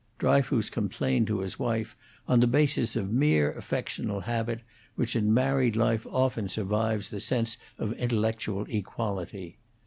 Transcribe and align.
Dryfoos 0.17 0.71
complained 0.71 1.27
to 1.27 1.41
his 1.41 1.59
wife 1.59 1.95
on 2.27 2.39
the 2.39 2.47
basis 2.47 2.95
of 2.95 3.11
mere 3.11 3.51
affectional 3.51 4.21
habit, 4.21 4.61
which 4.95 5.15
in 5.15 5.31
married 5.31 5.75
life 5.75 6.07
often 6.07 6.49
survives 6.49 7.11
the 7.11 7.19
sense 7.19 7.59
of 7.77 7.93
intellectual 7.93 8.65
equality. 8.67 9.59